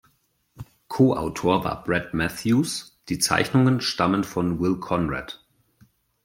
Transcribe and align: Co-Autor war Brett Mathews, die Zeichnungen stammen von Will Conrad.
Co-Autor 0.87 1.63
war 1.63 1.83
Brett 1.83 2.15
Mathews, 2.15 2.99
die 3.07 3.19
Zeichnungen 3.19 3.81
stammen 3.81 4.23
von 4.23 4.59
Will 4.59 4.79
Conrad. 4.79 5.45